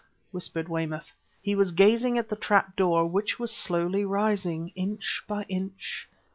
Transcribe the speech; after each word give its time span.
whispered 0.31 0.67
Weymouth. 0.67 1.11
He 1.43 1.53
was 1.53 1.71
gazing 1.73 2.17
at 2.17 2.29
the 2.29 2.35
trapdoor 2.35 3.05
which 3.05 3.37
was 3.37 3.55
slowly 3.55 4.03
rising; 4.03 4.69
inch 4.69 5.21
by 5.27 5.43
inch 5.43 6.09